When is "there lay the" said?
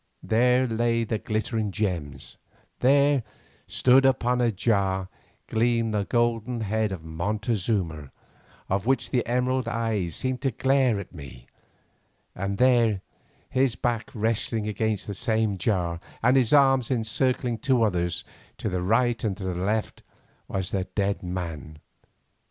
0.23-1.19